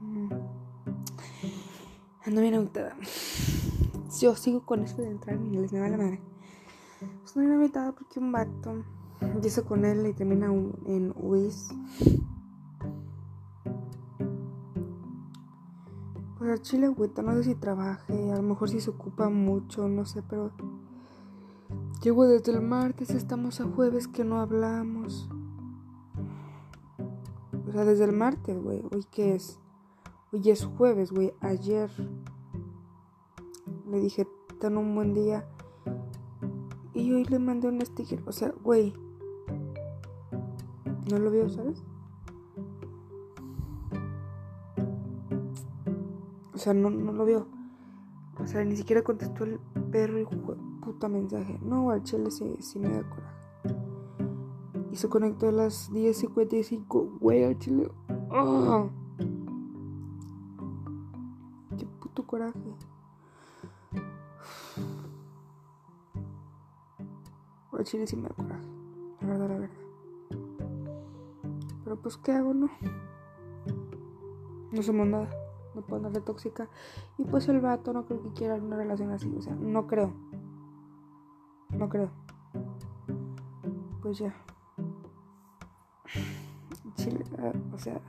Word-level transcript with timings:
Mm. 0.00 0.32
Ando 2.24 2.40
bien 2.40 2.54
agotada. 2.54 2.96
Yo 4.20 4.34
sigo 4.34 4.64
con 4.64 4.82
eso 4.82 4.96
de 5.02 5.10
entrar 5.10 5.36
en 5.36 5.46
inglés, 5.46 5.72
me 5.72 5.80
va 5.80 5.88
la 5.88 5.96
madre. 5.96 6.20
Estoy 7.24 7.46
bien 7.46 7.58
agotada 7.58 7.92
porque 7.92 8.18
un 8.18 8.32
vato 8.32 8.84
empieza 9.20 9.62
con 9.62 9.84
él 9.84 10.06
y 10.06 10.14
termina 10.14 10.46
en 10.46 11.12
UIS. 11.16 11.68
Pues 16.38 16.50
a 16.50 16.62
Chile, 16.62 16.86
agüita, 16.86 17.22
no 17.22 17.34
sé 17.34 17.44
si 17.44 17.54
trabaje, 17.54 18.30
a 18.30 18.36
lo 18.36 18.42
mejor 18.42 18.70
si 18.70 18.80
se 18.80 18.90
ocupa 18.90 19.28
mucho, 19.28 19.88
no 19.88 20.04
sé, 20.04 20.22
pero. 20.22 20.52
Llego 22.02 22.26
desde 22.26 22.52
el 22.52 22.60
martes, 22.60 23.10
estamos 23.10 23.60
a 23.60 23.64
jueves 23.64 24.06
que 24.06 24.22
no 24.22 24.38
hablamos. 24.38 25.28
O 27.66 27.72
sea, 27.72 27.84
desde 27.84 28.04
el 28.04 28.12
martes, 28.12 28.62
güey. 28.62 28.82
¿Hoy 28.92 29.04
qué 29.10 29.34
es? 29.34 29.58
Hoy 30.32 30.50
es 30.50 30.64
jueves, 30.64 31.10
güey. 31.10 31.32
Ayer 31.40 31.90
le 33.90 34.00
dije, 34.00 34.26
ten 34.60 34.76
un 34.76 34.94
buen 34.94 35.14
día. 35.14 35.48
Y 36.94 37.12
hoy 37.12 37.24
le 37.24 37.38
mandé 37.38 37.68
un 37.68 37.84
sticker. 37.84 38.22
O 38.26 38.32
sea, 38.32 38.52
güey. 38.62 38.94
No 41.10 41.18
lo 41.18 41.30
veo, 41.30 41.48
¿sabes? 41.48 41.82
O 46.54 46.58
sea, 46.58 46.72
no, 46.72 46.90
no 46.90 47.12
lo 47.12 47.24
veo. 47.24 47.46
O 48.38 48.46
sea, 48.46 48.64
ni 48.64 48.76
siquiera 48.76 49.02
contestó 49.02 49.44
el 49.44 49.58
perro 49.90 50.20
y 50.20 50.26
puta 50.82 51.08
mensaje. 51.08 51.58
No, 51.62 51.90
al 51.90 52.02
chile 52.02 52.30
sí, 52.30 52.56
sí 52.60 52.78
me 52.78 52.88
da 52.88 53.08
coraje. 53.08 53.35
Se 54.96 55.10
conectó 55.10 55.50
a 55.50 55.52
las 55.52 55.92
10.55. 55.92 57.18
Güey, 57.18 57.58
chile. 57.58 57.92
¡Oh! 58.30 58.88
Qué 61.76 61.84
puto 62.00 62.26
coraje. 62.26 62.58
Al 67.72 67.84
chile 67.84 68.06
sí 68.06 68.16
me 68.16 68.22
da 68.22 68.34
coraje. 68.34 68.66
La 69.20 69.26
verdad, 69.28 69.48
la 69.50 69.58
verdad. 69.58 69.76
Pero 71.84 71.96
pues, 72.00 72.16
¿qué 72.16 72.32
hago, 72.32 72.54
no? 72.54 72.70
No 74.72 74.82
somos 74.82 75.06
nada. 75.06 75.28
No 75.74 75.82
puedo 75.82 75.96
andarle 75.96 76.22
tóxica. 76.22 76.70
Y 77.18 77.24
pues 77.24 77.46
el 77.48 77.60
vato 77.60 77.92
no 77.92 78.06
creo 78.06 78.22
que 78.22 78.32
quiera 78.32 78.54
una 78.54 78.78
relación 78.78 79.10
así. 79.10 79.30
O 79.36 79.42
sea, 79.42 79.54
no 79.54 79.86
creo. 79.86 80.14
No 81.68 81.90
creo. 81.90 82.08
Pues 84.00 84.16
ya. 84.16 84.34
Chile, 86.96 87.24
ah, 87.38 87.52
o 87.74 87.78
sea. 87.78 88.00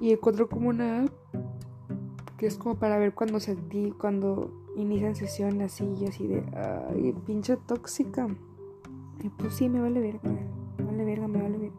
Y 0.00 0.12
encuentro 0.12 0.48
como 0.48 0.68
una 0.68 1.02
app 1.02 1.12
que 2.36 2.46
es 2.46 2.56
como 2.56 2.76
para 2.76 2.98
ver 2.98 3.14
cuando 3.14 3.40
sentí, 3.40 3.90
cuando 3.90 4.52
inician 4.76 5.16
sesiones 5.16 5.72
así 5.72 5.84
y 6.00 6.06
así 6.06 6.26
de, 6.26 6.44
ay, 6.56 7.12
pinche 7.26 7.56
tóxica. 7.56 8.28
Y 9.22 9.28
pues 9.30 9.54
sí, 9.54 9.68
me 9.68 9.80
vale 9.80 10.00
verga, 10.00 10.30
me 10.78 10.84
vale 10.84 11.04
verga, 11.04 11.26
me 11.26 11.42
vale 11.42 11.58
verga. 11.58 11.76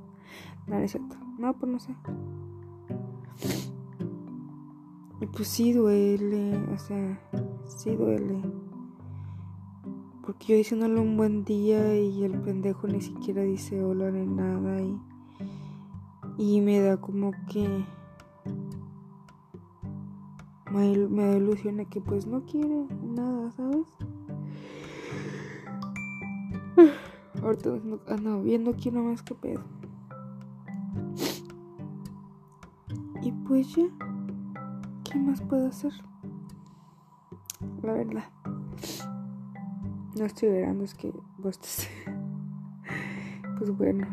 No, 0.68 0.78
es 0.80 0.92
cierto. 0.92 1.16
No, 1.38 1.54
pues 1.54 1.72
no 1.72 1.80
sé. 1.80 1.96
Y 5.22 5.26
pues 5.26 5.48
sí 5.48 5.72
duele, 5.72 6.58
o 6.74 6.78
sea, 6.78 7.20
sí 7.66 7.96
duele. 7.96 8.42
Porque 10.30 10.46
yo 10.46 10.58
diciéndole 10.58 11.00
un 11.00 11.18
buen 11.18 11.44
día 11.44 12.00
y 12.00 12.24
el 12.24 12.40
pendejo 12.40 12.88
ni 12.88 13.02
siquiera 13.02 13.42
dice 13.42 13.84
hola 13.84 14.12
ni 14.12 14.28
nada 14.28 14.80
y, 14.80 14.96
y 16.38 16.62
me 16.62 16.80
da 16.82 16.98
como 16.98 17.32
que 17.52 17.68
me, 20.72 20.96
me 21.08 21.38
ilusiona 21.38 21.84
que 21.86 22.00
pues 22.00 22.28
no 22.28 22.46
quiere 22.46 22.86
nada, 23.02 23.50
¿sabes? 23.54 23.88
Ahorita 27.42 27.80
ando 28.10 28.44
viendo 28.44 28.70
aquí 28.70 28.92
nomás 28.92 29.24
que 29.24 29.34
pedo. 29.34 29.64
Y 33.24 33.32
pues 33.48 33.76
ya, 33.76 33.88
¿qué 35.06 35.18
más 35.18 35.42
puedo 35.42 35.70
hacer? 35.70 35.94
La 37.82 37.94
verdad. 37.94 38.26
No 40.20 40.26
estoy 40.26 40.50
verando, 40.50 40.84
es 40.84 40.94
que 40.96 41.14
vos 41.38 41.88
Pues 43.58 43.78
bueno, 43.78 44.06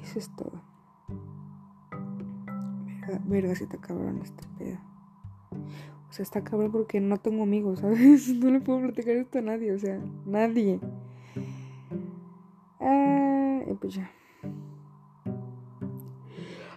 eso 0.00 0.20
es 0.20 0.30
todo. 0.36 0.62
Verga, 2.86 3.20
verga, 3.26 3.54
si 3.56 3.66
te 3.66 3.76
cabrón 3.78 4.20
este 4.22 4.46
pedo. 4.56 4.78
O 6.08 6.12
sea, 6.12 6.22
está 6.22 6.44
cabrón 6.44 6.70
porque 6.70 7.00
no 7.00 7.16
tengo 7.16 7.42
amigos, 7.42 7.80
¿sabes? 7.80 8.28
No 8.36 8.50
le 8.50 8.60
puedo 8.60 8.80
platicar 8.82 9.16
esto 9.16 9.40
a 9.40 9.42
nadie, 9.42 9.72
o 9.72 9.78
sea, 9.80 10.00
nadie. 10.24 10.78
Ah, 12.78 13.60
y 13.68 13.74
pues 13.74 13.94
ya. 13.94 14.08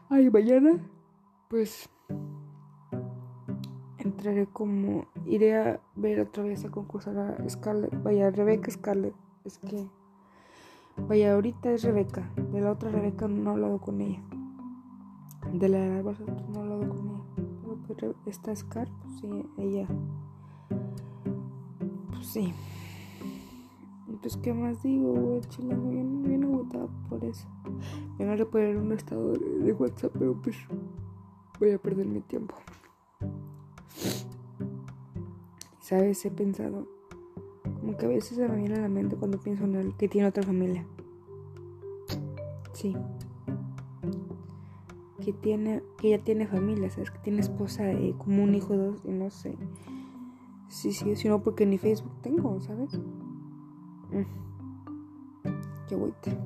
Ay, 0.10 0.28
mañana, 0.32 0.80
pues 1.50 1.88
entraré 4.02 4.48
como. 4.48 5.06
Iré 5.26 5.56
a 5.56 5.80
ver 5.96 6.20
otra 6.20 6.44
vez 6.44 6.66
a 6.66 6.70
concursar 6.70 7.18
a 7.18 7.50
Scarlett. 7.50 8.02
Vaya, 8.04 8.30
Rebeca 8.32 8.72
Scarlett. 8.72 9.16
Es 9.46 9.58
que. 9.60 9.88
Vaya, 11.08 11.34
ahorita 11.34 11.72
es 11.72 11.84
Rebeca. 11.84 12.30
De 12.52 12.62
la 12.62 12.72
otra 12.72 12.92
Rebeca 12.92 13.28
no 13.28 13.52
he 13.52 13.54
hablado 13.54 13.80
con 13.80 14.02
ella. 14.02 14.22
De 15.54 15.70
la 15.70 15.80
de 15.80 16.04
pues 16.04 16.20
no 16.20 16.56
he 16.56 16.60
hablado 16.60 16.90
con 16.90 17.08
ella. 17.08 17.22
Pero 17.88 18.16
esta 18.26 18.56
Scar, 18.56 18.88
pues 19.02 19.20
sí, 19.20 19.46
ella. 19.58 19.88
Pues 22.12 22.28
sí. 22.28 22.54
Pues, 24.22 24.38
¿qué 24.38 24.54
más 24.54 24.84
digo, 24.84 25.14
güey? 25.14 25.42
Chileno, 25.42 25.90
bien, 25.90 26.24
bien 26.24 26.44
agotada 26.44 26.88
por 27.10 27.24
eso. 27.24 27.48
Ya 28.20 28.26
no 28.26 28.36
le 28.36 28.46
poner 28.46 28.78
un 28.78 28.92
estado 28.92 29.34
de 29.34 29.74
WhatsApp, 29.74 30.12
pero 30.18 30.40
pues 30.40 30.56
voy 31.60 31.72
a 31.72 31.80
perder 31.80 32.06
mi 32.06 32.22
tiempo. 32.22 32.56
¿Sabes? 35.92 36.24
He 36.26 36.32
pensado, 36.32 36.88
como 37.82 37.98
que 37.98 38.06
a 38.06 38.08
veces 38.08 38.38
se 38.38 38.48
me 38.48 38.56
viene 38.56 38.76
a 38.76 38.80
la 38.80 38.88
mente 38.88 39.18
cuando 39.18 39.42
pienso 39.42 39.66
en 39.66 39.76
él 39.76 39.94
que 39.98 40.08
tiene 40.08 40.30
otra 40.30 40.42
familia. 40.42 40.88
Sí. 42.72 42.96
Que 45.20 45.34
tiene, 45.34 45.84
que 45.98 46.12
ya 46.12 46.20
tiene 46.20 46.48
familia, 46.48 46.90
¿sabes? 46.90 47.12
Que 47.12 47.20
tiene 47.20 47.42
esposa 47.42 47.92
y 47.92 48.14
como 48.14 48.42
un 48.42 48.56
hijo, 48.56 48.78
dos, 48.78 49.02
y 49.04 49.12
no 49.12 49.30
sé. 49.32 49.58
Sí, 50.70 50.94
sí, 50.94 51.14
si 51.18 51.28
no, 51.28 51.44
porque 51.44 51.66
ni 51.66 51.78
Facebook 51.78 52.14
tengo, 52.22 52.62
¿sabes? 52.62 52.98
Mm. 54.12 54.24
Qué 55.90 55.96
agüita. 55.96 56.38